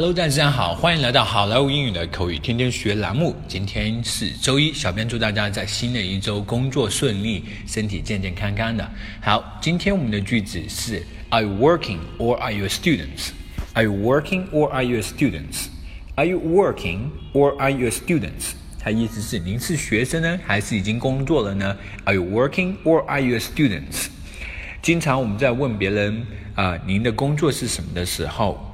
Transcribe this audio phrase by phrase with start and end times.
[0.00, 3.36] Hello，大家好，欢迎来到好莱坞英语的口语天天学栏目。
[3.46, 8.90] 今天是周一，小编祝大家在新的一周工作顺利，身体健健康康的。
[9.20, 13.28] 好，今天我们的句子是 Are you working or are you a student?
[13.74, 15.66] Are you working or are you a student?
[16.14, 18.54] Are you working or are you a student?
[18.78, 24.06] 它意思是您是学生呢，还是已经工作了呢？Are you working or are you a student?
[24.80, 28.66] 经常我们在问别人啊、您的工作是什么的时候。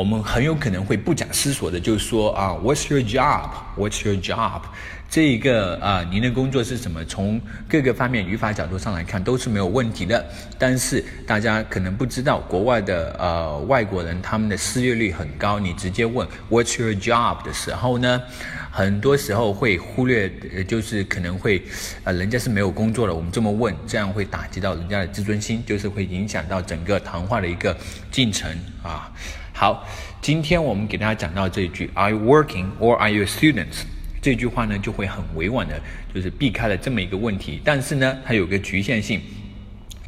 [0.00, 3.50] 我们很有可能会不假思索的就说啊，What's your job?
[3.76, 4.62] What's your job?
[5.10, 7.04] 这一个啊，您的工作是什么？
[7.04, 10.24] 从各个方面语法角度上来看都是没有问题的。
[10.58, 15.58] 但是大家可能不知道，国外的呃外国人他们的失业率很高。
[15.58, 18.22] 你直接问 What's your job 的时候呢，
[18.70, 20.32] 很多时候会忽略，
[20.66, 21.62] 就是可能会，
[22.04, 27.76] 呃，人家是没有工作的，我们这么问，这样会打击到人家的自尊心，就是会影响到整个谈话的一个
[28.10, 28.50] 进程
[28.82, 29.12] 啊。
[29.60, 29.86] 好，
[30.22, 33.82] 今天我们给大家讲到这一句 "Are you working or are you students？
[34.22, 35.78] 这句话呢就会很委婉的，
[36.14, 37.60] 就是避开了这么一个问题。
[37.62, 39.20] 但是呢，它有个局限性。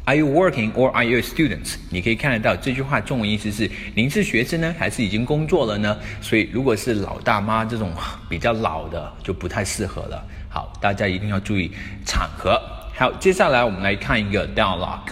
[0.05, 1.75] Are you working or are you students？
[1.91, 5.95] 你可以看得到这句话中文意思是您是学生呢，还是已经工作了呢？
[6.19, 7.91] 所以如果是老大妈这种
[8.27, 10.27] 比较老的，就不太适合了。
[10.49, 11.69] 好，大家一定要注意
[12.07, 12.59] 场合。
[12.95, 15.11] 好，接下来我们来看一个 dialogue。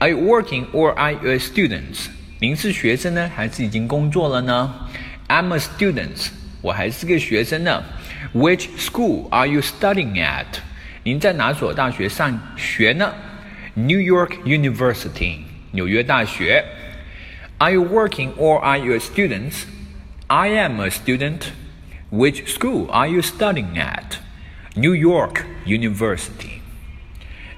[0.00, 2.08] Are you working or are you students？
[2.39, 4.87] 您是学生呢，还是已经工作了呢？
[5.27, 6.29] I'm a student，
[6.61, 7.83] 我还是个学生呢。
[8.33, 10.45] Which school are you studying at？
[11.03, 13.13] 您在哪所大学上学呢？
[13.73, 15.39] New York University，
[15.71, 16.65] 纽约大学。
[17.57, 21.41] Are you working or are you a student？I am a student.
[22.11, 24.17] Which school are you studying at?
[24.75, 26.61] New York University.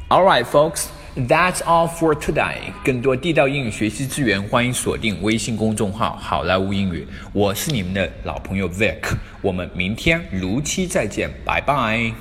[0.10, 0.88] All right, folks.
[1.17, 2.59] That's all for today。
[2.85, 7.09] 更多地道英语学习资源，欢迎锁定微信公众号“好莱坞英语”。
[7.33, 12.13] 我是你们的老朋友 Vic，我们明天如期再见，拜拜。